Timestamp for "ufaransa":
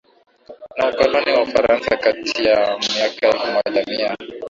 1.41-1.97